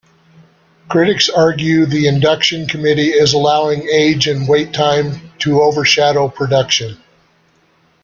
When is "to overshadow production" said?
5.37-6.97